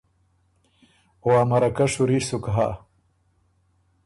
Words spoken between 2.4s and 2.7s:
هۀ۔